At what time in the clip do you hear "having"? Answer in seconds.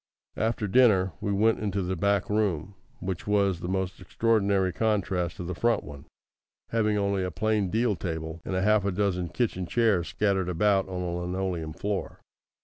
6.69-6.97